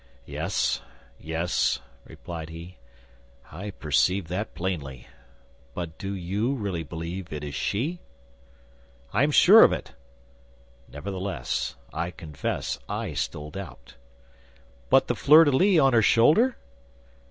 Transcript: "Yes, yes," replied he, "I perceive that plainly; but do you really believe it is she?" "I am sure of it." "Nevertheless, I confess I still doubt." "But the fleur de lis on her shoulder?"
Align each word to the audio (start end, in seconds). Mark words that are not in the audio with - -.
"Yes, 0.25 0.81
yes," 1.19 1.77
replied 2.05 2.49
he, 2.49 2.77
"I 3.51 3.69
perceive 3.69 4.29
that 4.29 4.55
plainly; 4.55 5.07
but 5.75 5.99
do 5.99 6.15
you 6.15 6.55
really 6.55 6.81
believe 6.81 7.31
it 7.31 7.43
is 7.43 7.53
she?" 7.53 7.99
"I 9.13 9.21
am 9.21 9.29
sure 9.29 9.63
of 9.63 9.71
it." 9.71 9.93
"Nevertheless, 10.87 11.75
I 11.93 12.09
confess 12.09 12.79
I 12.89 13.13
still 13.13 13.51
doubt." 13.51 13.93
"But 14.89 15.05
the 15.07 15.13
fleur 15.13 15.43
de 15.43 15.51
lis 15.51 15.79
on 15.79 15.93
her 15.93 16.01
shoulder?" 16.01 16.57